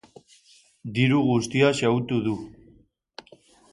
[0.95, 2.37] Diru guztia xahutu du.